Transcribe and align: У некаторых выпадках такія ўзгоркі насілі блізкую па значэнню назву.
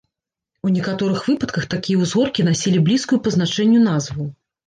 У 0.67 0.69
некаторых 0.75 1.19
выпадках 1.31 1.67
такія 1.73 1.97
ўзгоркі 2.05 2.45
насілі 2.49 2.81
блізкую 2.87 3.19
па 3.27 3.35
значэнню 3.39 3.79
назву. 3.89 4.29